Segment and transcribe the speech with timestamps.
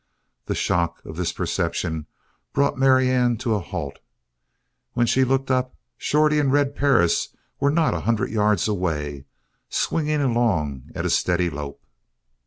[0.47, 2.07] The shock of this perception
[2.53, 3.99] brought Marianne to a halt.
[4.93, 7.27] When she looked up Shorty and Red Perris
[7.59, 9.25] were not a hundred yards away,
[9.69, 11.85] swinging along at a steady lope!